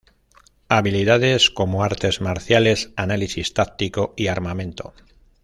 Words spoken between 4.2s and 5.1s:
armamento.